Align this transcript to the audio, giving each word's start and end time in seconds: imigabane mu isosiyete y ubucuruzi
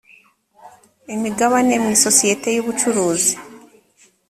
imigabane 1.15 1.73
mu 1.83 1.89
isosiyete 1.95 2.47
y 2.55 2.61
ubucuruzi 2.63 3.33